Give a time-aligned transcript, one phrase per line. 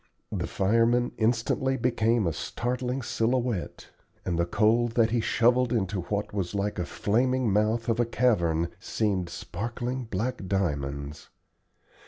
[0.31, 3.89] The fireman instantly became a startling silhouette,
[4.25, 8.05] and the coal that he shovelled into what was like a flaming mouth of a
[8.07, 11.29] cavern seemed sparkling black diamonds.